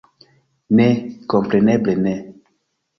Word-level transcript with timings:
Ne, 0.79 0.87
kompreneble 1.35 1.99
ne! 2.05 2.19